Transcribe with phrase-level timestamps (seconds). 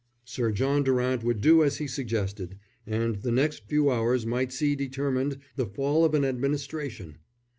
[0.25, 2.57] Sir John Durant would do as he suggested,
[2.87, 7.19] and the next few hours might see determined the fall of an administration.